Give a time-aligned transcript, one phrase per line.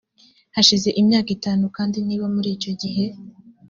[0.55, 3.05] hashize imyaka itanu kandi niba muri icyo gihe